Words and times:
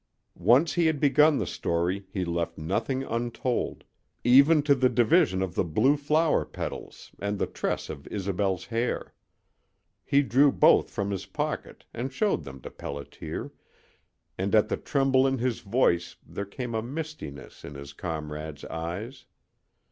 Once 0.33 0.73
he 0.73 0.87
had 0.87 0.99
begun 0.99 1.37
the 1.37 1.45
story 1.45 2.07
he 2.11 2.25
left 2.25 2.57
nothing 2.57 3.03
untold, 3.03 3.83
even 4.23 4.63
to 4.63 4.73
the 4.73 4.89
division 4.89 5.43
of 5.43 5.53
the 5.53 5.63
blue 5.63 5.95
flower 5.95 6.43
petals 6.43 7.11
and 7.19 7.37
the 7.37 7.45
tress 7.45 7.87
of 7.87 8.07
Isobel's 8.07 8.65
hair. 8.65 9.13
He 10.03 10.23
drew 10.23 10.51
both 10.51 10.89
from 10.89 11.11
his 11.11 11.27
pocket 11.27 11.85
and 11.93 12.11
showed 12.11 12.45
them 12.45 12.61
to 12.61 12.71
Pelliter, 12.71 13.51
and 14.39 14.55
at 14.55 14.69
the 14.69 14.77
tremble 14.77 15.27
in 15.27 15.37
his 15.37 15.59
voice 15.59 16.15
there 16.25 16.45
came 16.45 16.73
a 16.73 16.81
mistiness 16.81 17.63
in 17.63 17.75
his 17.75 17.93
comrade's 17.93 18.65
eyes. 18.65 19.25